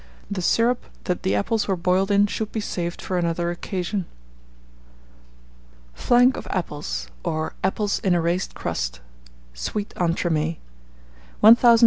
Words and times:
The 0.31 0.41
syrup 0.41 0.85
that 1.03 1.21
the 1.21 1.35
apples 1.35 1.67
were 1.67 1.75
boiled 1.75 2.09
in 2.09 2.25
should 2.25 2.51
be 2.51 2.59
saved 2.59 3.03
for 3.03 3.19
another 3.19 3.51
occasion. 3.51 4.07
FLANC 5.93 6.37
OF 6.37 6.47
APPLES, 6.49 7.07
or 7.23 7.53
APPLES 7.63 7.99
IN 7.99 8.15
A 8.15 8.21
RAISED 8.21 8.55
CRUST. 8.55 8.99
(Sweet 9.53 9.89
Entremets.) 9.97 10.57
1391. 11.41 11.77